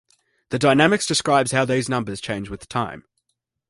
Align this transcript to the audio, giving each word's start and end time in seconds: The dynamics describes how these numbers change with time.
The 0.49 0.57
dynamics 0.57 1.05
describes 1.05 1.51
how 1.51 1.63
these 1.63 1.87
numbers 1.87 2.19
change 2.21 2.49
with 2.49 2.67
time. 2.67 3.05